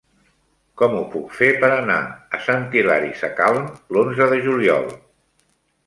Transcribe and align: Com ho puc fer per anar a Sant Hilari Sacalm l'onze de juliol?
Com 0.81 0.95
ho 0.99 1.03
puc 1.15 1.35
fer 1.41 1.49
per 1.65 1.69
anar 1.75 1.99
a 2.37 2.41
Sant 2.47 2.67
Hilari 2.79 3.15
Sacalm 3.23 3.71
l'onze 3.99 4.33
de 4.37 4.45
juliol? 4.49 4.93